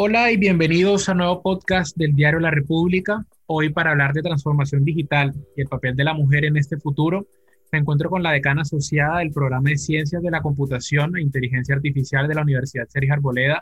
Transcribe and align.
Hola 0.00 0.30
y 0.30 0.36
bienvenidos 0.36 1.08
a 1.08 1.12
un 1.12 1.18
nuevo 1.18 1.42
podcast 1.42 1.96
del 1.96 2.14
Diario 2.14 2.38
La 2.38 2.52
República. 2.52 3.26
Hoy 3.46 3.70
para 3.70 3.90
hablar 3.90 4.12
de 4.12 4.22
transformación 4.22 4.84
digital 4.84 5.34
y 5.56 5.62
el 5.62 5.66
papel 5.66 5.96
de 5.96 6.04
la 6.04 6.14
mujer 6.14 6.44
en 6.44 6.56
este 6.56 6.76
futuro, 6.76 7.26
me 7.72 7.80
encuentro 7.80 8.08
con 8.08 8.22
la 8.22 8.30
decana 8.30 8.62
asociada 8.62 9.18
del 9.18 9.32
programa 9.32 9.70
de 9.70 9.76
Ciencias 9.76 10.22
de 10.22 10.30
la 10.30 10.40
Computación 10.40 11.16
e 11.16 11.20
Inteligencia 11.20 11.74
Artificial 11.74 12.28
de 12.28 12.34
la 12.36 12.42
Universidad 12.42 12.86
Sergio 12.86 13.12
Arboleda, 13.12 13.60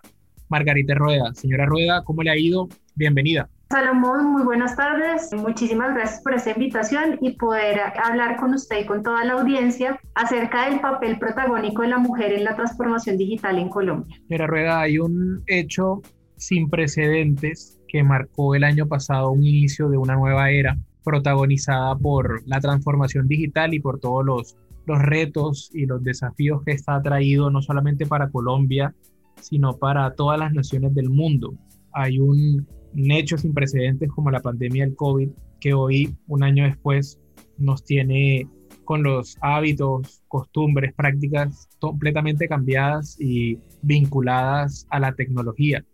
Margarita 0.51 0.95
Rueda. 0.95 1.33
Señora 1.33 1.65
Rueda, 1.65 2.05
¿cómo 2.05 2.23
le 2.23 2.31
ha 2.33 2.37
ido? 2.37 2.69
Bienvenida. 2.95 3.49
Salomón, 3.71 4.27
muy 4.27 4.43
buenas 4.43 4.77
tardes. 4.77 5.33
Muchísimas 5.33 5.95
gracias 5.95 6.21
por 6.21 6.35
esta 6.35 6.51
invitación 6.51 7.19
y 7.23 7.31
poder 7.33 7.81
hablar 8.05 8.37
con 8.37 8.53
usted 8.53 8.81
y 8.81 8.85
con 8.85 9.03
toda 9.03 9.25
la 9.25 9.33
audiencia 9.33 9.99
acerca 10.15 10.69
del 10.69 10.81
papel 10.81 11.19
protagónico 11.19 11.81
de 11.81 11.89
la 11.89 11.99
mujer 11.99 12.33
en 12.33 12.45
la 12.45 12.55
transformación 12.55 13.17
digital 13.17 13.59
en 13.59 13.71
Colombia. 13.71 14.19
Señora 14.29 14.47
Rueda, 14.47 14.81
hay 14.83 14.99
un 14.99 15.43
hecho 15.47 16.03
sin 16.37 16.69
precedentes 16.69 17.79
que 17.89 18.03
marcó 18.03 18.55
el 18.55 18.65
año 18.65 18.87
pasado 18.87 19.31
un 19.31 19.45
inicio 19.45 19.89
de 19.89 19.97
una 19.97 20.17
nueva 20.17 20.51
era 20.51 20.77
protagonizada 21.05 21.97
por 21.97 22.43
la 22.47 22.61
transformación 22.61 23.29
digital 23.29 23.75
y 23.75 23.81
por 23.81 24.01
todos 24.01 24.25
los, 24.25 24.57
los 24.87 25.01
retos 25.01 25.71
y 25.73 25.87
los 25.87 26.03
desafíos 26.03 26.63
que 26.65 26.73
está 26.73 27.01
traído 27.01 27.51
no 27.51 27.63
solamente 27.63 28.07
para 28.07 28.29
Colombia, 28.31 28.95
sino 29.41 29.77
para 29.77 30.15
todas 30.15 30.39
las 30.39 30.53
naciones 30.53 30.95
del 30.95 31.11
mundo. 31.11 31.55
Hay 31.93 32.19
un, 32.19 32.67
un 32.95 33.11
hecho 33.11 33.39
sin 33.39 33.55
precedentes 33.55 34.11
como 34.11 34.31
la 34.31 34.41
pandemia 34.41 34.85
del 34.85 34.97
COVID 34.97 35.29
que 35.61 35.75
hoy, 35.75 36.15
un 36.27 36.43
año 36.43 36.65
después, 36.65 37.21
nos 37.59 37.85
tiene 37.85 38.49
con 38.85 39.03
los 39.03 39.37
hábitos, 39.41 40.23
costumbres, 40.29 40.95
prácticas 40.95 41.69
completamente 41.81 42.49
cambiadas 42.49 43.21
y 43.21 43.59
vinculadas 43.83 44.87
a 44.91 45.01
la 45.01 45.15
tecnología. 45.15 45.85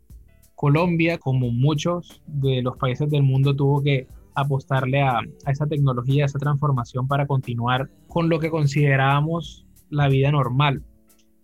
Colombia, 0.62 1.18
como 1.18 1.50
muchos 1.50 2.22
de 2.24 2.62
los 2.62 2.76
países 2.76 3.10
del 3.10 3.24
mundo, 3.24 3.52
tuvo 3.56 3.82
que 3.82 4.06
apostarle 4.32 5.02
a, 5.02 5.18
esa 5.48 5.66
tecnología, 5.66 6.22
a 6.22 6.26
esa 6.26 6.38
transformación 6.38 7.08
para 7.08 7.26
continuar 7.26 7.90
con 8.06 8.28
lo 8.28 8.38
que 8.38 8.48
considerábamos 8.48 9.66
la 9.90 10.06
vida 10.06 10.30
normal. 10.30 10.80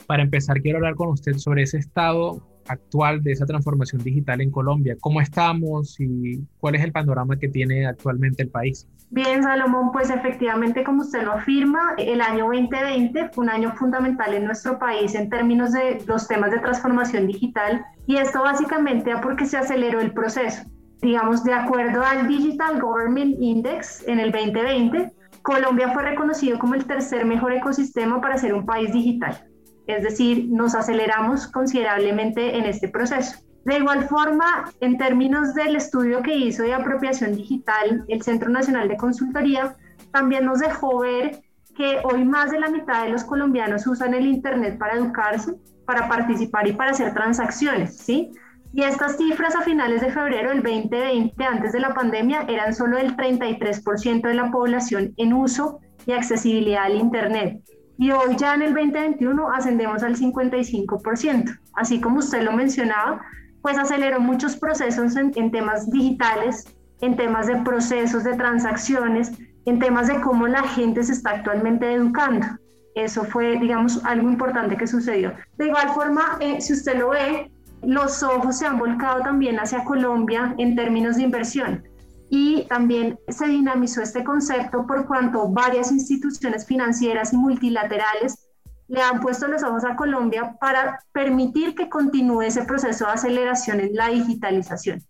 Para 0.07 0.23
empezar, 0.23 0.63
quiero 0.63 0.79
hablar 0.79 0.95
con 0.95 1.09
usted 1.09 1.37
sobre 1.39 1.65
ese 1.65 1.79
estado 1.79 2.47
actual 2.69 3.23
de 3.23 3.33
esa 3.33 3.47
transformación 3.47 4.03
digital 4.03 4.41
en 4.41 4.51
Colombia. 4.51 4.97
¿Cómo 5.01 5.21
estamos 5.21 5.99
y 5.99 6.41
cuál 6.59 6.75
es 6.75 6.85
el 6.85 6.93
panorama 6.93 7.37
que 7.37 7.49
tiene 7.49 7.87
actualmente 7.87 8.43
el 8.43 8.51
país? 8.51 8.87
Bien, 9.11 9.43
Salomón, 9.43 9.91
pues 9.91 10.11
efectivamente, 10.11 10.85
como 10.85 11.01
usted 11.01 11.23
lo 11.23 11.33
afirma, 11.33 11.95
el 11.97 12.21
año 12.21 12.45
2020 12.45 13.31
fue 13.33 13.45
un 13.45 13.51
año 13.51 13.73
fundamental 13.77 14.35
en 14.35 14.45
nuestro 14.45 14.79
país 14.79 15.15
en 15.15 15.31
términos 15.31 15.73
de 15.73 16.03
los 16.07 16.29
temas 16.29 16.51
de 16.51 16.59
transformación 16.59 17.27
digital 17.27 17.85
y 18.07 18.17
esto 18.17 18.43
básicamente 18.43 19.13
porque 19.23 19.47
se 19.47 19.57
aceleró 19.57 20.01
el 20.01 20.13
proceso. 20.13 20.63
Digamos, 21.01 21.43
de 21.45 21.55
acuerdo 21.55 22.03
al 22.05 22.29
Digital 22.29 22.81
Government 22.81 23.37
Index 23.41 24.07
en 24.07 24.19
el 24.19 24.31
2020, 24.33 25.13
Colombia 25.43 25.91
fue 25.95 26.03
reconocido 26.03 26.59
como 26.59 26.75
el 26.75 26.85
tercer 26.85 27.25
mejor 27.25 27.53
ecosistema 27.53 28.21
para 28.21 28.37
ser 28.37 28.53
un 28.53 28.67
país 28.67 28.93
digital. 28.93 29.49
Es 29.89 30.03
decir, 30.03 30.49
nos 30.51 30.75
aceleramos 30.75 31.49
considerablemente 31.49 32.57
en 32.57 32.67
este 32.67 32.89
proceso. 32.89 33.39
De 33.65 33.79
igual 33.79 34.07
forma, 34.07 34.71
en 34.81 34.99
términos 34.99 35.55
del 35.55 35.77
estudio 35.77 36.23
que 36.23 36.37
hizo 36.37 36.63
de 36.63 36.75
apropiación 36.75 37.35
digital 37.35 38.05
el 38.07 38.23
Centro 38.23 38.51
Nacional 38.51 38.89
de 38.89 38.99
Consultoría, 38.99 39.77
también 40.13 40.45
nos 40.45 40.61
dejó 40.61 41.01
ver 41.01 41.41
que 41.75 42.01
hoy 42.05 42.25
más 42.25 42.51
de 42.51 42.61
la 42.61 42.69
mitad 42.69 43.05
de 43.05 43.11
los 43.11 43.25
colombianos 43.25 43.87
usan 43.87 44.13
el 44.13 44.27
Internet 44.27 44.79
para 44.79 44.95
educarse, 44.95 45.55
para 45.87 46.07
participar 46.07 46.69
y 46.69 46.75
para 46.75 46.91
hacer 46.91 47.15
transacciones, 47.15 47.97
¿sí? 47.97 48.31
Y 48.75 48.83
estas 48.83 49.17
cifras 49.17 49.57
a 49.57 49.63
finales 49.63 50.03
de 50.03 50.13
febrero 50.13 50.51
del 50.51 50.63
2020, 50.63 51.43
antes 51.45 51.73
de 51.73 51.81
la 51.81 51.95
pandemia, 51.95 52.43
eran 52.47 52.75
solo 52.75 52.99
del 52.99 53.17
33% 53.17 54.21
de 54.21 54.35
la 54.35 54.51
población 54.51 55.15
en 55.17 55.33
uso 55.33 55.81
y 56.05 56.13
accesibilidad 56.13 56.85
al 56.85 56.97
Internet. 56.97 57.63
Y 57.99 58.13
hoy 58.13 58.37
ya 58.37 58.55
en 58.55 58.63
el 58.63 58.75
2021 58.75 59.51
ascendemos 59.51 60.05
al 60.05 60.17
55%. 60.17 61.59
Así 61.75 62.01
como 62.01 62.21
usted 62.21 62.43
lo 62.43 62.53
mencionaba, 62.53 63.21
pues 63.61 63.77
aceleró 63.77 64.21
muchos 64.21 64.57
procesos 64.57 65.17
en, 65.17 65.51
temas 65.51 65.91
digitales, 65.91 66.77
en 67.01 67.17
temas 67.17 67.49
de 67.49 67.57
procesos 67.57 68.23
de 68.23 68.37
transacciones, 68.37 69.33
en 69.67 69.81
temas 69.81 70.07
de 70.07 70.21
cómo 70.21 70.47
la 70.47 70.63
gente 70.63 71.03
se 71.03 71.13
está 71.13 71.31
actualmente 71.31 71.93
educando. 71.93 72.47
Eso 72.95 73.25
fue, 73.25 73.59
digamos, 73.59 74.05
algo 74.05 74.31
importante 74.31 74.77
que 74.77 74.87
sucedió. 74.87 75.35
De 75.57 75.67
igual 75.67 75.89
forma, 75.89 76.39
eh, 76.39 76.61
si 76.61 76.75
usted 76.75 76.99
lo 76.99 77.11
ve, 77.11 77.51
los 77.83 78.23
ojos 78.23 78.59
se 78.59 78.67
han 78.67 78.79
volcado 78.79 79.23
también 79.23 79.59
hacia 79.59 79.85
Colombia 79.85 80.55
en 80.59 80.77
términos 80.77 81.17
de 81.17 81.23
inversión. 81.23 81.83
Y 82.31 82.67
también 82.69 83.19
se 83.29 83.47
dinamizó 83.47 84.03
este 84.03 84.23
concepto 84.23 84.87
por 84.87 85.07
cuanto 85.07 85.49
varias 85.49 85.91
instituciones 85.91 86.67
financieras 86.67 87.33
y 87.33 87.37
multilaterales 87.37 88.49
le 88.89 89.03
han 89.03 89.21
puesto 89.21 89.47
los 89.49 89.63
ojos 89.63 89.85
a 89.85 89.97
Colombia 89.97 90.57
para 90.61 90.99
permitir 91.13 91.75
que 91.75 91.89
continúe 91.89 92.43
ese 92.43 92.65
proceso 92.65 93.05
de 93.05 93.13
aceleración 93.13 93.81
en 93.81 93.95
la 93.95 94.09
digitalización. 94.09 95.03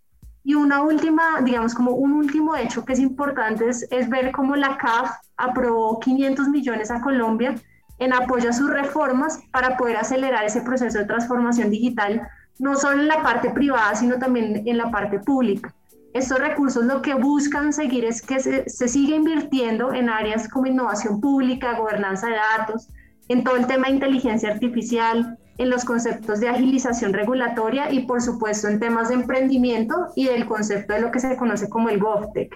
Y 0.42 0.54
una 0.54 0.82
última, 0.82 1.40
digamos 1.42 1.74
como 1.74 1.92
un 1.92 2.12
último 2.12 2.56
hecho 2.56 2.84
que 2.84 2.94
es 2.94 2.98
importante 2.98 3.68
es, 3.68 3.86
es 3.90 4.08
ver 4.08 4.32
cómo 4.32 4.56
la 4.56 4.76
CAF 4.78 5.10
aprobó 5.36 6.00
500 6.00 6.48
millones 6.48 6.90
a 6.90 7.00
Colombia 7.00 7.54
en 7.98 8.12
apoyo 8.12 8.50
a 8.50 8.52
sus 8.52 8.70
reformas 8.70 9.40
para 9.52 9.76
poder 9.76 9.96
acelerar 9.96 10.44
ese 10.44 10.62
proceso 10.62 10.98
de 10.98 11.04
transformación 11.04 11.70
digital, 11.70 12.28
no 12.58 12.76
solo 12.76 13.00
en 13.00 13.08
la 13.08 13.22
parte 13.22 13.50
privada, 13.50 13.94
sino 13.94 14.18
también 14.18 14.62
en 14.66 14.78
la 14.78 14.90
parte 14.90 15.18
pública. 15.18 15.74
Estos 16.18 16.40
recursos 16.40 16.84
lo 16.84 17.00
que 17.00 17.14
buscan 17.14 17.72
seguir 17.72 18.04
es 18.04 18.20
que 18.20 18.40
se, 18.40 18.68
se 18.68 18.88
siga 18.88 19.14
invirtiendo 19.14 19.92
en 19.92 20.08
áreas 20.08 20.48
como 20.48 20.66
innovación 20.66 21.20
pública, 21.20 21.78
gobernanza 21.78 22.26
de 22.26 22.34
datos, 22.58 22.88
en 23.28 23.44
todo 23.44 23.54
el 23.54 23.68
tema 23.68 23.86
de 23.86 23.94
inteligencia 23.94 24.50
artificial, 24.50 25.38
en 25.58 25.70
los 25.70 25.84
conceptos 25.84 26.40
de 26.40 26.48
agilización 26.48 27.12
regulatoria 27.12 27.92
y 27.92 28.00
por 28.00 28.20
supuesto 28.20 28.66
en 28.66 28.80
temas 28.80 29.10
de 29.10 29.14
emprendimiento 29.14 30.08
y 30.16 30.26
del 30.26 30.44
concepto 30.46 30.92
de 30.92 31.02
lo 31.02 31.12
que 31.12 31.20
se 31.20 31.36
conoce 31.36 31.68
como 31.68 31.88
el 31.88 32.00
GovTech. 32.00 32.52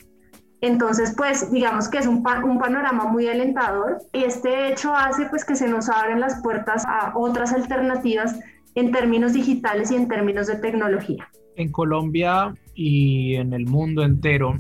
Entonces, 0.61 1.15
pues 1.17 1.53
digamos 1.53 1.89
que 1.89 1.99
es 1.99 2.09
un, 2.09 2.25
un, 2.45 2.59
panorama 2.59 3.05
muy 3.05 3.29
alentador. 3.29 3.99
Este 4.13 4.73
hecho 4.73 4.93
hace 4.93 5.27
pues 5.27 5.45
que 5.45 5.55
se 5.55 5.69
nos 5.69 5.89
abren 5.89 6.19
las 6.19 6.43
puertas 6.43 6.85
a 6.85 7.13
otras 7.15 7.53
alternativas 7.53 8.41
en 8.75 8.91
términos 8.91 9.35
digitales 9.35 9.93
y 9.93 9.95
en 9.95 10.09
términos 10.09 10.49
de 10.49 10.57
tecnología. 10.57 11.29
En 11.55 11.71
Colombia 11.71 12.55
y 12.75 13.35
en 13.35 13.53
el 13.53 13.67
mundo 13.67 14.03
entero, 14.03 14.57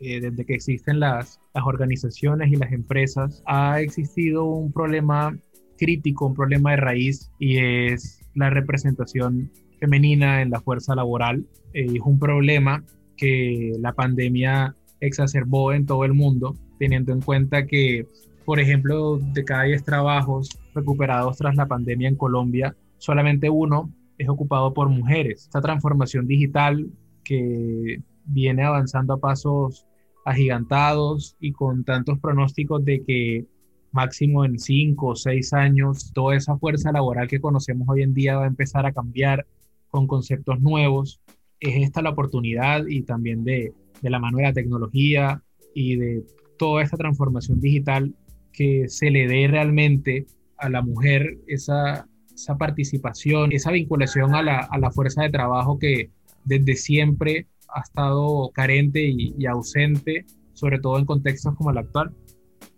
eh, 0.00 0.20
desde 0.20 0.44
que 0.44 0.54
existen 0.54 1.00
las, 1.00 1.40
las 1.54 1.64
organizaciones 1.64 2.50
y 2.50 2.56
las 2.56 2.72
empresas, 2.72 3.42
ha 3.46 3.80
existido 3.80 4.44
un 4.44 4.72
problema 4.72 5.36
crítico, 5.76 6.26
un 6.26 6.34
problema 6.34 6.72
de 6.72 6.76
raíz 6.76 7.30
y 7.38 7.58
es 7.58 8.20
la 8.34 8.50
representación 8.50 9.50
femenina 9.78 10.42
en 10.42 10.50
la 10.50 10.60
fuerza 10.60 10.94
laboral. 10.94 11.46
Eh, 11.72 11.86
es 11.94 12.02
un 12.04 12.18
problema 12.18 12.84
que 13.16 13.72
la 13.80 13.92
pandemia 13.92 14.74
exacerbó 15.00 15.72
en 15.72 15.86
todo 15.86 16.04
el 16.04 16.14
mundo, 16.14 16.54
teniendo 16.78 17.12
en 17.12 17.20
cuenta 17.20 17.66
que, 17.66 18.06
por 18.44 18.60
ejemplo, 18.60 19.18
de 19.18 19.44
cada 19.44 19.64
10 19.64 19.84
trabajos 19.84 20.58
recuperados 20.74 21.38
tras 21.38 21.56
la 21.56 21.66
pandemia 21.66 22.08
en 22.08 22.16
Colombia, 22.16 22.76
solamente 22.98 23.48
uno 23.50 23.90
es 24.18 24.28
ocupado 24.28 24.74
por 24.74 24.88
mujeres. 24.88 25.44
Esta 25.44 25.60
transformación 25.60 26.26
digital 26.26 26.86
que 27.30 28.02
viene 28.24 28.64
avanzando 28.64 29.14
a 29.14 29.20
pasos 29.20 29.86
agigantados 30.24 31.36
y 31.38 31.52
con 31.52 31.84
tantos 31.84 32.18
pronósticos 32.18 32.84
de 32.84 33.04
que 33.04 33.46
máximo 33.92 34.44
en 34.44 34.58
cinco 34.58 35.08
o 35.10 35.14
seis 35.14 35.52
años, 35.52 36.10
toda 36.12 36.34
esa 36.34 36.58
fuerza 36.58 36.90
laboral 36.90 37.28
que 37.28 37.40
conocemos 37.40 37.88
hoy 37.88 38.02
en 38.02 38.14
día 38.14 38.36
va 38.36 38.44
a 38.44 38.48
empezar 38.48 38.84
a 38.84 38.92
cambiar 38.92 39.46
con 39.90 40.08
conceptos 40.08 40.60
nuevos. 40.60 41.20
Es 41.60 41.76
esta 41.76 42.02
la 42.02 42.10
oportunidad 42.10 42.84
y 42.88 43.02
también 43.02 43.44
de, 43.44 43.72
de 44.02 44.10
la 44.10 44.18
mano 44.18 44.38
de 44.38 44.44
la 44.44 44.52
tecnología 44.52 45.40
y 45.72 45.94
de 45.94 46.24
toda 46.58 46.82
esta 46.82 46.96
transformación 46.96 47.60
digital 47.60 48.12
que 48.52 48.88
se 48.88 49.10
le 49.12 49.28
dé 49.28 49.46
realmente 49.46 50.26
a 50.58 50.68
la 50.68 50.82
mujer 50.82 51.38
esa, 51.46 52.08
esa 52.34 52.58
participación, 52.58 53.52
esa 53.52 53.70
vinculación 53.70 54.34
a 54.34 54.42
la, 54.42 54.58
a 54.58 54.78
la, 54.78 54.90
fuerza 54.90 55.22
de 55.22 55.30
trabajo 55.30 55.78
que 55.78 56.10
desde 56.44 56.74
siempre 56.76 57.46
ha 57.68 57.80
estado 57.80 58.50
carente 58.52 59.02
y, 59.02 59.34
y 59.38 59.46
ausente, 59.46 60.26
sobre 60.52 60.78
todo 60.78 60.98
en 60.98 61.06
contextos 61.06 61.54
como 61.56 61.70
el 61.70 61.78
actual. 61.78 62.12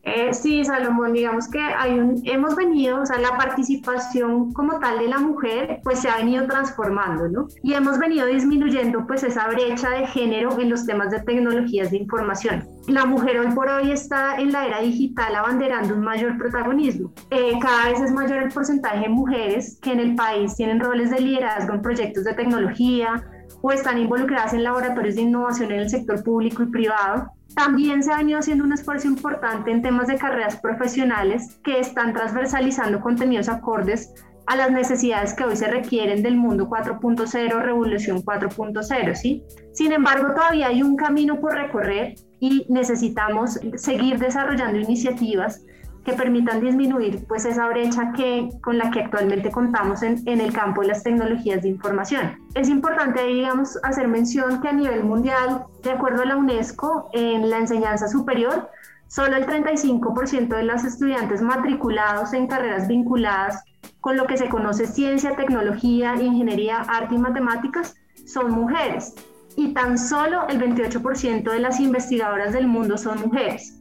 Eh, 0.05 0.35
sí, 0.35 0.65
Salomón, 0.65 1.13
digamos 1.13 1.49
que 1.49 1.61
hay 1.61 1.97
un, 1.99 2.21
hemos 2.25 2.57
venido, 2.57 3.03
o 3.03 3.07
sea, 3.07 3.19
la 3.19 3.37
participación 3.37 4.53
como 4.53 4.81
tal 4.81 4.99
de 4.99 5.07
la 5.07 5.19
mujer, 5.19 5.81
pues 5.85 6.01
se 6.01 6.09
ha 6.09 6.17
venido 6.17 6.45
transformando, 6.47 7.29
¿no? 7.29 7.47
Y 7.63 7.75
hemos 7.75 7.99
venido 8.01 8.27
disminuyendo, 8.27 9.07
pues, 9.07 9.23
esa 9.23 9.47
brecha 9.49 9.91
de 9.91 10.07
género 10.09 10.59
en 10.59 10.71
los 10.71 10.87
temas 10.87 11.13
de 11.13 11.21
tecnologías 11.21 11.93
de 11.93 11.99
información. 11.99 12.67
La 12.89 13.05
mujer 13.05 13.39
hoy 13.39 13.55
por 13.55 13.69
hoy 13.69 13.93
está 13.93 14.41
en 14.41 14.51
la 14.51 14.67
era 14.67 14.81
digital 14.81 15.37
abanderando 15.37 15.95
un 15.95 16.03
mayor 16.03 16.37
protagonismo. 16.37 17.13
Eh, 17.31 17.53
cada 17.61 17.91
vez 17.91 18.01
es 18.01 18.13
mayor 18.13 18.43
el 18.43 18.49
porcentaje 18.49 19.03
de 19.03 19.09
mujeres 19.09 19.79
que 19.81 19.93
en 19.93 20.01
el 20.01 20.17
país 20.17 20.57
tienen 20.57 20.81
roles 20.81 21.11
de 21.11 21.21
liderazgo 21.21 21.75
en 21.75 21.83
proyectos 21.83 22.25
de 22.25 22.35
tecnología 22.35 23.25
o 23.61 23.73
están 23.73 23.99
involucradas 23.99 24.55
en 24.55 24.65
laboratorios 24.65 25.17
de 25.17 25.23
innovación 25.23 25.73
en 25.73 25.81
el 25.81 25.91
sector 25.91 26.23
público 26.23 26.63
y 26.63 26.67
privado 26.67 27.33
también 27.55 28.03
se 28.03 28.13
ha 28.13 28.17
venido 28.17 28.39
haciendo 28.39 28.65
un 28.65 28.73
esfuerzo 28.73 29.09
importante 29.09 29.71
en 29.71 29.83
temas 29.83 30.07
de 30.07 30.17
carreras 30.17 30.57
profesionales 30.57 31.59
que 31.63 31.81
están 31.81 32.13
transversalizando 32.13 33.01
contenidos 33.01 33.49
acordes 33.49 34.13
a 34.47 34.57
las 34.57 34.73
necesidades 34.73 35.35
que 35.35 35.45
hoy 35.45 35.57
se 35.57 35.69
requieren 35.69 36.23
del 36.23 36.37
mundo 36.37 36.69
4.0, 36.69 37.63
revolución 37.63 38.23
4.0, 38.23 39.15
¿sí? 39.15 39.45
Sin 39.73 39.93
embargo, 39.93 40.35
todavía 40.35 40.69
hay 40.69 40.83
un 40.83 40.97
camino 40.97 41.41
por 41.41 41.55
recorrer 41.55 42.15
y 42.41 42.67
necesitamos 42.69 43.61
seguir 43.77 44.19
desarrollando 44.19 44.81
iniciativas 44.81 45.63
que 46.05 46.13
permitan 46.15 46.61
disminuir 46.61 47.25
pues 47.27 47.45
esa 47.45 47.69
brecha 47.69 48.13
que, 48.13 48.49
con 48.61 48.79
la 48.79 48.91
que 48.91 49.01
actualmente 49.01 49.51
contamos 49.51 50.03
en, 50.03 50.27
en, 50.27 50.41
el 50.41 50.53
campo 50.53 50.81
de 50.81 50.89
las 50.89 51.03
tecnologías 51.03 51.63
de 51.63 51.69
información. 51.69 52.39
Es 52.55 52.69
importante, 52.69 53.25
digamos, 53.25 53.79
hacer 53.85 54.09
mención 54.09 54.61
que 54.61 54.69
a 54.69 54.73
nivel 54.73 55.05
mundial, 55.05 55.65
de 55.83 55.93
acuerdo 55.93 56.23
a 56.23 56.27
la 56.27 56.37
UNESCO, 56.37 57.09
en 57.13 57.49
la 57.51 57.59
enseñanza 57.59 58.09
superior, 58.09 58.69
solo 59.07 59.37
el 59.37 59.47
35% 59.47 60.49
de 60.49 60.63
los 60.65 60.85
estudiantes 60.85 61.43
matriculados 61.43 62.33
en 62.33 62.47
carreras 62.47 62.89
vinculadas 62.89 63.63
con 64.01 64.17
lo 64.17 64.27
que 64.27 64.37
se 64.37 64.49
conoce 64.49 64.87
ciencia, 64.87 65.37
tecnología, 65.37 66.15
ingeniería, 66.21 66.79
arte 66.81 67.15
y 67.15 67.19
matemáticas 67.19 67.95
son 68.27 68.51
mujeres. 68.51 69.15
Y 69.57 69.75
tan 69.75 69.99
solo 69.99 70.49
el 70.49 70.59
28% 70.61 71.51
de 71.51 71.61
las 71.61 71.79
investigadoras 71.79 72.53
del 72.53 72.67
mundo 72.67 72.97
son 72.97 73.21
mujeres. 73.21 73.79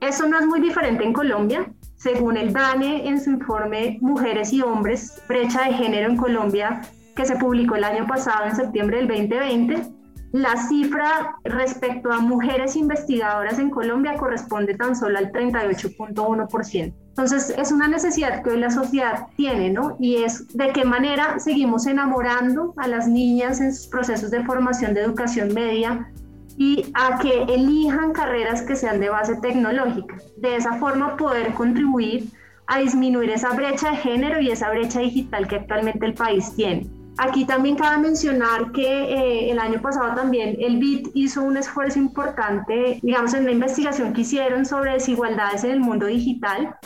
Eso 0.00 0.26
no 0.26 0.38
es 0.38 0.46
muy 0.46 0.60
diferente 0.60 1.04
en 1.04 1.12
Colombia. 1.12 1.70
Según 1.96 2.36
el 2.36 2.52
DANE 2.52 3.08
en 3.08 3.20
su 3.20 3.30
informe 3.30 3.98
Mujeres 4.00 4.52
y 4.52 4.62
Hombres, 4.62 5.20
brecha 5.28 5.64
de 5.64 5.74
género 5.74 6.10
en 6.10 6.16
Colombia, 6.16 6.82
que 7.16 7.26
se 7.26 7.36
publicó 7.36 7.74
el 7.74 7.84
año 7.84 8.06
pasado 8.06 8.46
en 8.46 8.54
septiembre 8.54 8.98
del 8.98 9.08
2020, 9.08 9.98
la 10.32 10.56
cifra 10.68 11.36
respecto 11.42 12.12
a 12.12 12.20
mujeres 12.20 12.76
investigadoras 12.76 13.58
en 13.58 13.70
Colombia 13.70 14.16
corresponde 14.16 14.74
tan 14.74 14.94
solo 14.94 15.18
al 15.18 15.32
38.1%. 15.32 16.94
Entonces, 17.08 17.52
es 17.58 17.72
una 17.72 17.88
necesidad 17.88 18.42
que 18.42 18.50
hoy 18.50 18.60
la 18.60 18.70
sociedad 18.70 19.26
tiene, 19.36 19.70
¿no? 19.70 19.96
Y 19.98 20.22
es 20.22 20.46
de 20.56 20.68
qué 20.72 20.84
manera 20.84 21.40
seguimos 21.40 21.86
enamorando 21.86 22.74
a 22.76 22.86
las 22.86 23.08
niñas 23.08 23.60
en 23.60 23.74
sus 23.74 23.88
procesos 23.88 24.30
de 24.30 24.44
formación 24.44 24.94
de 24.94 25.00
educación 25.00 25.52
media 25.52 26.12
y 26.58 26.90
a 26.94 27.18
que 27.20 27.44
elijan 27.44 28.12
carreras 28.12 28.62
que 28.62 28.74
sean 28.74 28.98
de 28.98 29.08
base 29.08 29.36
tecnológica. 29.36 30.18
De 30.36 30.56
esa 30.56 30.74
forma 30.74 31.16
poder 31.16 31.54
contribuir 31.54 32.30
a 32.66 32.80
disminuir 32.80 33.30
esa 33.30 33.50
brecha 33.50 33.90
de 33.90 33.96
género 33.96 34.40
y 34.40 34.50
esa 34.50 34.68
brecha 34.70 35.00
digital 35.00 35.46
que 35.46 35.56
actualmente 35.56 36.04
el 36.04 36.14
país 36.14 36.52
tiene. 36.56 36.86
Aquí 37.16 37.44
también 37.44 37.76
cabe 37.76 37.98
mencionar 37.98 38.72
que 38.72 38.86
eh, 38.86 39.50
el 39.50 39.58
año 39.58 39.80
pasado 39.80 40.14
también 40.14 40.56
el 40.60 40.78
BIT 40.78 41.08
hizo 41.14 41.42
un 41.42 41.56
esfuerzo 41.56 41.98
importante, 41.98 43.00
digamos, 43.02 43.34
en 43.34 43.44
la 43.44 43.52
investigación 43.52 44.12
que 44.12 44.20
hicieron 44.20 44.66
sobre 44.66 44.92
desigualdades 44.92 45.64
en 45.64 45.70
el 45.70 45.80
mundo 45.80 46.06
digital, 46.06 46.76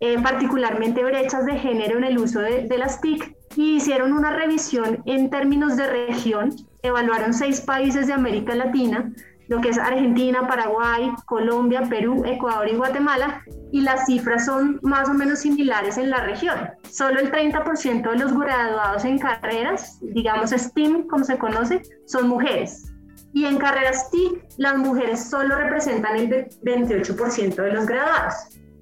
eh, 0.00 0.20
particularmente 0.20 1.04
brechas 1.04 1.46
de 1.46 1.58
género 1.58 1.98
en 1.98 2.04
el 2.04 2.18
uso 2.18 2.40
de, 2.40 2.62
de 2.62 2.78
las 2.78 3.00
TIC, 3.00 3.35
y 3.56 3.76
hicieron 3.76 4.12
una 4.12 4.30
revisión 4.30 5.02
en 5.06 5.30
términos 5.30 5.76
de 5.76 5.86
región 5.86 6.54
evaluaron 6.82 7.32
seis 7.32 7.60
países 7.60 8.06
de 8.06 8.12
América 8.12 8.54
Latina, 8.54 9.10
lo 9.48 9.60
que 9.60 9.70
es 9.70 9.78
Argentina, 9.78 10.46
Paraguay, 10.46 11.12
Colombia, 11.24 11.82
Perú, 11.88 12.22
Ecuador 12.26 12.68
y 12.68 12.76
Guatemala, 12.76 13.42
y 13.72 13.80
las 13.80 14.06
cifras 14.06 14.44
son 14.46 14.78
más 14.82 15.08
o 15.08 15.14
menos 15.14 15.40
similares 15.40 15.98
en 15.98 16.10
la 16.10 16.18
región. 16.18 16.70
Solo 16.90 17.20
el 17.20 17.30
30% 17.30 18.10
de 18.10 18.18
los 18.18 18.36
graduados 18.38 19.04
en 19.04 19.18
carreras, 19.18 19.98
digamos 20.02 20.50
STEAM 20.50 21.06
como 21.06 21.24
se 21.24 21.38
conoce, 21.38 21.82
son 22.06 22.28
mujeres. 22.28 22.92
Y 23.32 23.44
en 23.44 23.58
carreras 23.58 24.10
TIC, 24.10 24.44
las 24.56 24.78
mujeres 24.78 25.28
solo 25.28 25.56
representan 25.56 26.16
el 26.16 26.48
28% 26.62 27.54
de 27.54 27.72
los 27.72 27.86
graduados. 27.86 28.34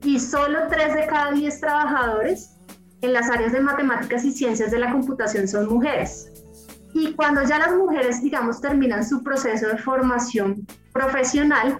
Y 0.04 0.20
solo 0.20 0.60
3 0.70 0.94
de 0.94 1.06
cada 1.06 1.32
10 1.32 1.60
trabajadores 1.60 2.53
en 3.04 3.12
las 3.12 3.30
áreas 3.30 3.52
de 3.52 3.60
matemáticas 3.60 4.24
y 4.24 4.32
ciencias 4.32 4.70
de 4.70 4.78
la 4.78 4.92
computación 4.92 5.46
son 5.48 5.68
mujeres. 5.68 6.30
Y 6.92 7.12
cuando 7.14 7.42
ya 7.42 7.58
las 7.58 7.74
mujeres, 7.74 8.22
digamos, 8.22 8.60
terminan 8.60 9.04
su 9.04 9.22
proceso 9.22 9.68
de 9.68 9.78
formación 9.78 10.66
profesional 10.92 11.78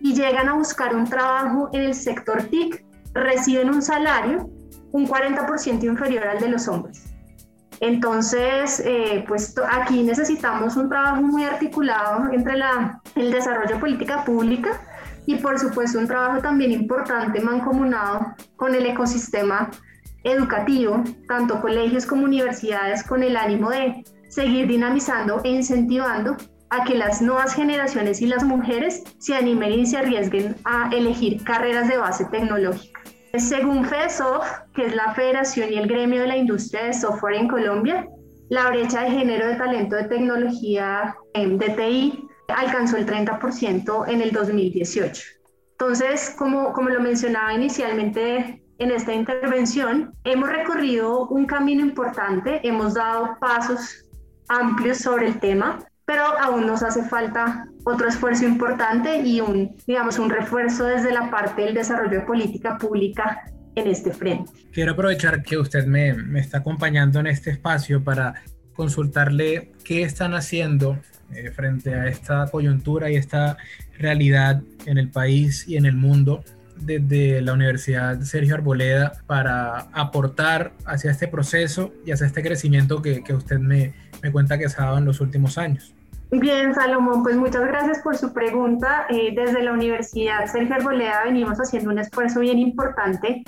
y 0.00 0.14
llegan 0.14 0.48
a 0.48 0.54
buscar 0.54 0.94
un 0.94 1.04
trabajo 1.04 1.68
en 1.72 1.82
el 1.82 1.94
sector 1.94 2.42
TIC, 2.44 2.84
reciben 3.12 3.68
un 3.70 3.82
salario 3.82 4.50
un 4.94 5.08
40% 5.08 5.82
inferior 5.82 6.24
al 6.24 6.38
de 6.38 6.48
los 6.48 6.68
hombres. 6.68 7.02
Entonces, 7.80 8.80
eh, 8.84 9.24
pues 9.26 9.52
aquí 9.68 10.04
necesitamos 10.04 10.76
un 10.76 10.88
trabajo 10.88 11.20
muy 11.20 11.42
articulado 11.42 12.32
entre 12.32 12.56
la, 12.56 13.02
el 13.16 13.32
desarrollo 13.32 13.74
de 13.74 13.80
política 13.80 14.24
pública 14.24 14.80
y 15.26 15.34
por 15.36 15.58
supuesto 15.58 15.98
un 15.98 16.06
trabajo 16.06 16.40
también 16.40 16.70
importante 16.70 17.40
mancomunado 17.40 18.34
con 18.54 18.74
el 18.76 18.86
ecosistema 18.86 19.68
educativo, 20.24 21.02
tanto 21.28 21.60
colegios 21.60 22.06
como 22.06 22.24
universidades, 22.24 23.04
con 23.04 23.22
el 23.22 23.36
ánimo 23.36 23.70
de 23.70 24.04
seguir 24.28 24.66
dinamizando 24.66 25.40
e 25.44 25.50
incentivando 25.50 26.36
a 26.70 26.84
que 26.84 26.96
las 26.96 27.22
nuevas 27.22 27.54
generaciones 27.54 28.20
y 28.20 28.26
las 28.26 28.42
mujeres 28.42 29.04
se 29.18 29.34
animen 29.34 29.72
y 29.72 29.86
se 29.86 29.98
arriesguen 29.98 30.56
a 30.64 30.90
elegir 30.92 31.44
carreras 31.44 31.88
de 31.88 31.98
base 31.98 32.24
tecnológica. 32.26 33.00
Según 33.36 33.84
FEDESOFT, 33.84 34.72
que 34.74 34.86
es 34.86 34.94
la 34.94 35.14
Federación 35.14 35.72
y 35.72 35.76
el 35.76 35.88
Gremio 35.88 36.22
de 36.22 36.28
la 36.28 36.36
Industria 36.36 36.84
de 36.84 36.94
Software 36.94 37.34
en 37.34 37.48
Colombia, 37.48 38.08
la 38.48 38.70
brecha 38.70 39.02
de 39.02 39.10
género 39.10 39.48
de 39.48 39.56
talento 39.56 39.96
de 39.96 40.04
tecnología 40.04 41.16
de 41.34 41.68
TI 41.70 42.28
alcanzó 42.48 42.96
el 42.96 43.06
30% 43.06 44.08
en 44.08 44.20
el 44.20 44.32
2018. 44.32 45.22
Entonces, 45.72 46.34
como, 46.38 46.72
como 46.72 46.90
lo 46.90 47.00
mencionaba 47.00 47.52
inicialmente 47.54 48.63
en 48.78 48.90
esta 48.90 49.14
intervención, 49.14 50.14
hemos 50.24 50.48
recorrido 50.48 51.26
un 51.28 51.46
camino 51.46 51.82
importante, 51.82 52.60
hemos 52.66 52.94
dado 52.94 53.36
pasos 53.40 54.04
amplios 54.48 54.98
sobre 54.98 55.28
el 55.28 55.38
tema, 55.38 55.84
pero 56.04 56.22
aún 56.38 56.66
nos 56.66 56.82
hace 56.82 57.02
falta 57.04 57.66
otro 57.84 58.08
esfuerzo 58.08 58.44
importante 58.44 59.20
y 59.20 59.40
un, 59.40 59.76
digamos, 59.86 60.18
un 60.18 60.28
refuerzo 60.28 60.84
desde 60.84 61.12
la 61.12 61.30
parte 61.30 61.62
del 61.62 61.74
desarrollo 61.74 62.20
de 62.20 62.26
política 62.26 62.76
pública 62.76 63.44
en 63.74 63.88
este 63.88 64.12
frente. 64.12 64.52
Quiero 64.72 64.92
aprovechar 64.92 65.42
que 65.42 65.56
usted 65.56 65.86
me, 65.86 66.14
me 66.14 66.40
está 66.40 66.58
acompañando 66.58 67.20
en 67.20 67.26
este 67.26 67.50
espacio 67.50 68.02
para 68.02 68.34
consultarle 68.74 69.72
qué 69.84 70.02
están 70.02 70.34
haciendo 70.34 70.98
eh, 71.32 71.50
frente 71.50 71.94
a 71.94 72.06
esta 72.06 72.46
coyuntura 72.50 73.10
y 73.10 73.16
esta 73.16 73.56
realidad 73.98 74.62
en 74.84 74.98
el 74.98 75.10
país 75.10 75.66
y 75.66 75.76
en 75.76 75.86
el 75.86 75.96
mundo 75.96 76.44
desde 76.76 77.40
la 77.40 77.52
Universidad 77.52 78.20
Sergio 78.22 78.54
Arboleda 78.54 79.12
para 79.26 79.86
aportar 79.92 80.72
hacia 80.86 81.10
este 81.10 81.28
proceso 81.28 81.92
y 82.04 82.12
hacia 82.12 82.26
este 82.26 82.42
crecimiento 82.42 83.02
que, 83.02 83.22
que 83.22 83.34
usted 83.34 83.58
me, 83.58 83.94
me 84.22 84.32
cuenta 84.32 84.58
que 84.58 84.68
se 84.68 84.80
ha 84.80 84.86
dado 84.86 84.98
en 84.98 85.04
los 85.04 85.20
últimos 85.20 85.58
años. 85.58 85.94
Bien, 86.30 86.74
Salomón, 86.74 87.22
pues 87.22 87.36
muchas 87.36 87.64
gracias 87.66 88.00
por 88.00 88.16
su 88.16 88.32
pregunta. 88.32 89.06
Eh, 89.08 89.32
desde 89.36 89.62
la 89.62 89.72
Universidad 89.72 90.46
Sergio 90.46 90.74
Arboleda 90.74 91.22
venimos 91.24 91.58
haciendo 91.58 91.90
un 91.90 91.98
esfuerzo 91.98 92.40
bien 92.40 92.58
importante 92.58 93.44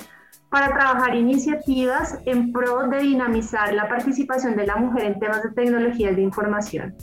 para 0.49 0.67
trabajar 0.67 1.15
iniciativas 1.15 2.17
en 2.25 2.53
pro 2.53 2.87
de 2.87 2.99
dinamizar 2.99 3.73
la 3.73 3.89
participación 3.89 4.55
de 4.55 4.67
la 4.67 4.77
mujer 4.77 5.03
en 5.03 5.19
temas 5.19 5.43
de 5.43 5.51
tecnologías 5.51 6.15
de 6.15 6.21
información. 6.21 6.95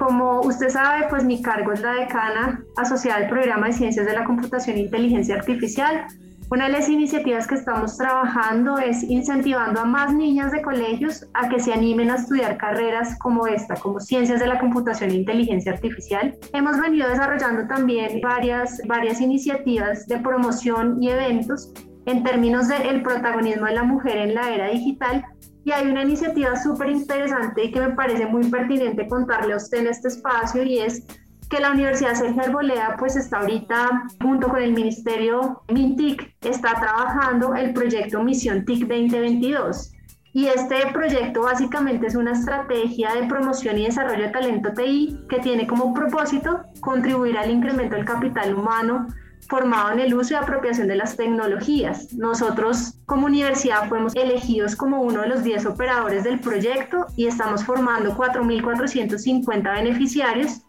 Como 0.00 0.40
usted 0.40 0.70
sabe, 0.70 1.08
pues 1.10 1.24
mi 1.24 1.42
cargo 1.42 1.72
es 1.72 1.82
la 1.82 1.92
decana 1.92 2.64
asociada 2.78 3.18
al 3.18 3.28
programa 3.28 3.66
de 3.66 3.74
Ciencias 3.74 4.06
de 4.06 4.14
la 4.14 4.24
Computación 4.24 4.78
e 4.78 4.80
Inteligencia 4.80 5.34
Artificial, 5.34 6.06
una 6.50 6.68
de 6.68 6.72
las 6.72 6.88
iniciativas 6.88 7.46
que 7.46 7.56
estamos 7.56 7.98
trabajando 7.98 8.78
es 8.78 9.02
incentivando 9.02 9.78
a 9.78 9.84
más 9.84 10.14
niñas 10.14 10.52
de 10.52 10.62
colegios 10.62 11.26
a 11.34 11.50
que 11.50 11.60
se 11.60 11.74
animen 11.74 12.10
a 12.10 12.14
estudiar 12.14 12.56
carreras 12.56 13.18
como 13.18 13.46
esta, 13.46 13.74
como 13.74 14.00
ciencias 14.00 14.40
de 14.40 14.46
la 14.46 14.58
computación 14.58 15.10
e 15.10 15.16
inteligencia 15.16 15.72
artificial. 15.72 16.34
Hemos 16.54 16.80
venido 16.80 17.06
desarrollando 17.06 17.66
también 17.66 18.22
varias, 18.22 18.80
varias 18.88 19.20
iniciativas 19.20 20.06
de 20.06 20.16
promoción 20.16 20.96
y 21.02 21.10
eventos 21.10 21.74
en 22.06 22.24
términos 22.24 22.68
del 22.68 23.02
protagonismo 23.02 23.66
de 23.66 23.74
la 23.74 23.82
mujer 23.82 24.16
en 24.16 24.34
la 24.34 24.50
era 24.50 24.68
digital. 24.68 25.26
Y 25.64 25.72
hay 25.72 25.86
una 25.88 26.02
iniciativa 26.02 26.56
súper 26.56 26.90
interesante 26.90 27.64
y 27.64 27.70
que 27.70 27.80
me 27.80 27.90
parece 27.90 28.26
muy 28.26 28.48
pertinente 28.50 29.06
contarle 29.06 29.52
a 29.52 29.56
usted 29.56 29.78
en 29.78 29.86
este 29.88 30.08
espacio 30.08 30.62
y 30.62 30.78
es 30.78 31.04
que 31.50 31.60
la 31.60 31.72
Universidad 31.72 32.14
Sergio 32.14 32.42
Arboleda 32.42 32.96
pues 32.98 33.16
está 33.16 33.40
ahorita 33.40 34.04
junto 34.22 34.48
con 34.48 34.62
el 34.62 34.72
Ministerio 34.72 35.62
MINTIC, 35.68 36.36
está 36.42 36.74
trabajando 36.80 37.54
el 37.56 37.72
proyecto 37.72 38.22
Misión 38.22 38.64
TIC 38.64 38.86
2022. 38.86 39.92
Y 40.32 40.46
este 40.46 40.76
proyecto 40.92 41.42
básicamente 41.42 42.06
es 42.06 42.14
una 42.14 42.32
estrategia 42.32 43.14
de 43.14 43.26
promoción 43.26 43.78
y 43.78 43.86
desarrollo 43.86 44.22
de 44.22 44.28
talento 44.28 44.72
TI 44.72 45.18
que 45.28 45.40
tiene 45.40 45.66
como 45.66 45.92
propósito 45.92 46.60
contribuir 46.80 47.36
al 47.36 47.50
incremento 47.50 47.96
del 47.96 48.04
capital 48.04 48.54
humano 48.54 49.08
formado 49.50 49.90
en 49.90 49.98
el 49.98 50.14
uso 50.14 50.32
y 50.32 50.36
apropiación 50.36 50.86
de 50.86 50.96
las 50.96 51.16
tecnologías. 51.16 52.12
Nosotros 52.14 52.94
como 53.04 53.26
universidad 53.26 53.88
fuimos 53.88 54.14
elegidos 54.14 54.76
como 54.76 55.02
uno 55.02 55.22
de 55.22 55.28
los 55.28 55.42
10 55.42 55.66
operadores 55.66 56.22
del 56.22 56.38
proyecto 56.38 57.06
y 57.16 57.26
estamos 57.26 57.64
formando 57.64 58.16
4.450 58.16 59.74
beneficiarios 59.74 60.62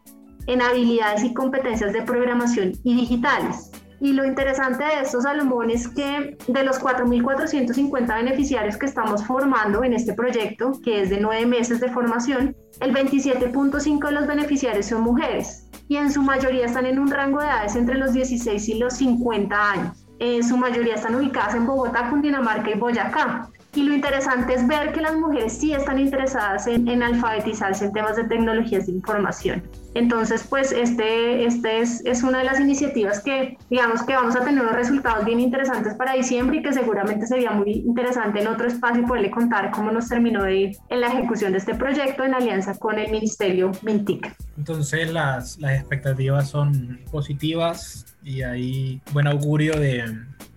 en 0.47 0.61
habilidades 0.61 1.23
y 1.23 1.33
competencias 1.33 1.93
de 1.93 2.01
programación 2.01 2.73
y 2.83 2.95
digitales. 2.95 3.71
Y 4.01 4.13
lo 4.13 4.25
interesante 4.25 4.84
de 4.84 5.01
estos 5.03 5.24
Salomón 5.24 5.70
es 5.70 5.88
que 5.88 6.36
de 6.48 6.63
los 6.63 6.81
4.450 6.81 8.15
beneficiarios 8.15 8.75
que 8.77 8.88
estamos 8.88 9.24
formando 9.24 9.84
en 9.84 9.93
este 9.93 10.13
proyecto, 10.13 10.72
que 10.84 11.03
es 11.03 11.12
de 11.12 11.20
nueve 11.20 11.46
meses 11.46 11.79
de 11.79 11.89
formación, 11.89 12.55
el 12.79 12.96
27.5 12.96 14.08
de 14.08 14.12
los 14.12 14.25
beneficiarios 14.25 14.88
son 14.88 15.01
mujeres 15.01 15.67
y 15.88 15.98
en 15.98 16.12
su 16.12 16.24
mayoría 16.24 16.65
están 16.65 16.88
en 16.88 16.98
un 16.98 17.12
rango 17.12 17.41
de 17.41 17.46
edades 17.46 17.75
entre 17.75 17.96
los 17.96 18.13
16 18.13 18.70
y 18.70 18.74
los 18.79 18.93
50 18.96 19.72
años. 19.72 20.05
En 20.17 20.43
su 20.43 20.58
mayoría 20.58 20.96
están 20.96 21.15
ubicadas 21.15 21.53
en 21.53 21.67
Bogotá, 21.67 22.10
Cundinamarca 22.10 22.72
y 22.72 22.79
Boyacá. 22.79 23.50
Y 23.74 23.84
lo 23.84 23.93
interesante 23.93 24.53
es 24.53 24.67
ver 24.67 24.93
que 24.93 25.01
las 25.01 25.15
mujeres 25.15 25.53
sí 25.53 25.74
están 25.74 25.98
interesadas 26.00 26.67
en, 26.67 27.03
alfabetizarse 27.03 27.86
en 27.86 27.93
temas 27.93 28.17
de 28.17 28.25
tecnologías 28.25 28.88
de 28.88 28.93
información. 28.93 29.63
Entonces, 29.93 30.45
pues 30.50 30.71
este, 30.71 31.45
este 31.45 31.79
es, 31.79 32.01
es, 32.05 32.24
una 32.24 32.39
de 32.39 32.45
las 32.45 32.60
iniciativas 32.60 33.21
que, 33.21 33.57
digamos, 33.69 34.03
que 34.03 34.13
vamos 34.13 34.36
a 34.36 34.43
tener 34.43 34.62
unos 34.62 34.75
resultados 34.75 35.25
bien 35.25 35.39
interesantes 35.39 35.93
para 35.95 36.13
diciembre 36.13 36.57
y 36.57 36.63
que 36.63 36.71
seguramente 36.71 37.27
sería 37.27 37.51
muy 37.51 37.71
interesante 37.71 38.41
en 38.41 38.48
otro 38.48 38.67
espacio 38.67 39.05
poderle 39.05 39.31
contar 39.31 39.71
cómo 39.71 39.91
nos 39.91 40.07
terminó 40.07 40.43
de 40.43 40.55
ir 40.55 40.77
en 40.89 41.01
la 41.01 41.07
ejecución 41.07 41.51
de 41.51 41.57
este 41.57 41.75
proyecto 41.75 42.24
en 42.24 42.33
alianza 42.33 42.74
con 42.75 42.98
el 42.98 43.12
Ministerio 43.12 43.71
MINTIC. 43.81 44.33
Entonces, 44.57 45.12
las, 45.12 45.60
las 45.60 45.74
expectativas 45.74 46.50
son 46.50 47.00
positivas 47.12 48.05
y 48.24 48.43
hay 48.43 49.01
buen 49.12 49.27
augurio 49.27 49.77
de, 49.77 50.05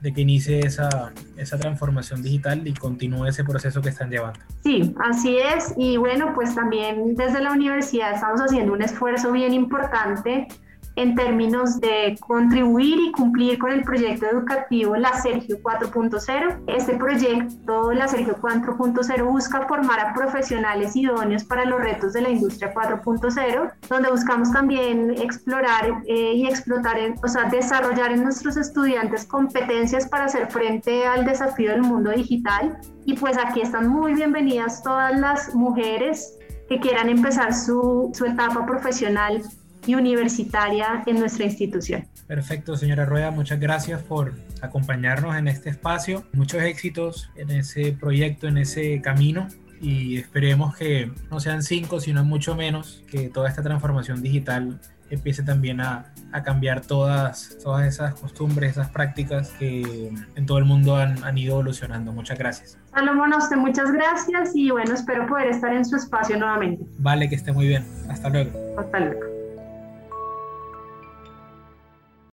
de 0.05 0.13
que 0.13 0.21
inicie 0.21 0.61
esa, 0.61 1.15
esa 1.39 1.59
transformación 1.59 2.23
digital 2.23 2.69
y 2.69 2.75
continúe 2.75 3.25
ese 3.25 3.43
proceso 3.43 3.81
que 3.81 3.89
están 3.89 4.11
llevando. 4.11 4.39
Sí, 4.63 4.95
así 5.03 5.39
es. 5.39 5.73
Y 5.79 5.97
bueno, 5.97 6.33
pues 6.35 6.55
también 6.55 7.15
desde 7.17 7.41
la 7.41 7.53
universidad 7.53 8.13
estamos 8.13 8.41
haciendo 8.43 8.75
un 8.75 8.83
esfuerzo 8.83 9.24
bien 9.33 9.53
importante 9.53 10.49
en 10.97 11.15
términos 11.15 11.81
de 11.81 12.17
contribuir 12.21 12.99
y 13.01 13.13
cumplir 13.13 13.59
con 13.59 13.73
el 13.73 13.83
proyecto 13.83 14.27
educativo 14.27 14.97
La 14.97 15.13
Sergio 15.21 15.59
4.0. 15.61 16.63
Este 16.69 16.97
proyecto, 16.97 17.93
La 17.93 18.07
Sergio 18.07 18.37
4.0, 18.37 19.25
busca 19.25 19.67
formar 19.67 20.01
a 20.01 20.15
profesionales 20.15 20.95
idóneos 20.95 21.45
para 21.45 21.65
los 21.65 21.81
retos 21.81 22.13
de 22.13 22.23
la 22.23 22.31
industria 22.31 22.73
4.0, 22.73 23.73
donde 23.89 24.11
buscamos 24.11 24.53
también 24.53 25.11
explorar 25.11 26.03
eh, 26.07 26.35
y 26.35 26.47
explotar, 26.47 26.97
o 27.23 27.29
sea, 27.29 27.45
desarrollar 27.45 28.13
en 28.13 28.23
nuestros 28.23 28.57
estudiantes 28.57 29.25
competencias 29.25 30.07
para 30.09 30.25
hacer 30.25 30.49
frente 30.51 31.07
al 31.07 31.25
desafío 31.25 31.71
del 31.71 31.83
mundo 31.83 32.11
digital. 32.11 32.79
Y 33.05 33.15
pues 33.15 33.37
aquí 33.37 33.61
están 33.61 33.89
muy 33.89 34.15
bienvenidas 34.15 34.83
todas 34.83 35.19
las 35.19 35.55
mujeres 35.55 36.39
que 36.69 36.81
quieran 36.81 37.09
empezar 37.09 37.55
su, 37.55 38.11
su 38.15 38.25
etapa 38.25 38.65
profesional 38.67 39.43
y 39.87 39.95
universitaria 39.95 41.03
en 41.07 41.19
nuestra 41.19 41.45
institución. 41.45 42.07
Perfecto, 42.27 42.77
señora 42.77 43.05
Rueda, 43.05 43.31
muchas 43.31 43.61
gracias 43.61 44.03
por 44.03 44.33
acompañarnos 44.63 45.37
en 45.37 45.49
este 45.49 45.69
espacio. 45.71 46.25
Muchos 46.33 46.63
éxitos 46.63 47.31
en 47.37 47.51
ese 47.51 47.93
proyecto, 47.93 48.49
en 48.49 48.59
ese 48.59 49.01
camino 49.03 49.49
y 49.81 50.17
esperemos 50.17 50.75
que 50.77 51.13
no 51.31 51.41
sean 51.41 51.63
cinco, 51.63 52.01
sino 52.01 52.25
mucho 52.25 52.55
menos, 52.55 53.03
que 53.11 53.29
toda 53.29 53.49
esta 53.49 53.63
transformación 53.63 54.23
digital 54.23 54.81
empiece 55.11 55.43
también 55.43 55.81
a, 55.81 56.07
a, 56.33 56.43
cambiar 56.43 56.81
todas, 56.81 57.59
todas 57.63 57.87
esas 57.87 58.15
costumbres, 58.15 58.73
esas 58.73 58.89
prácticas 58.89 59.51
que 59.59 60.13
en 60.35 60.47
todo 60.47 60.59
el 60.59 60.65
mundo 60.65 60.97
han, 60.97 61.23
han 61.25 61.39
ido 61.39 61.55
evolucionando. 61.55 62.13
Muchas 62.13 62.39
gracias. 62.39 62.79
Salomón, 62.93 63.33
a 63.33 63.39
usted 63.39 63.57
muchas 63.57 63.93
gracias 63.93 64.55
y 64.55 64.71
bueno, 64.71 64.95
espero 64.95 65.27
poder 65.27 65.49
estar 65.49 65.73
en 65.73 65.85
su 65.85 65.97
espacio 65.97 66.39
nuevamente. 66.39 66.85
Vale, 66.99 67.29
que 67.29 67.35
esté 67.35 67.53
muy 67.53 67.67
bien. 67.67 67.85
Hasta 68.09 68.29
luego. 68.29 68.51
Hasta 68.79 69.01
luego. 69.01 69.34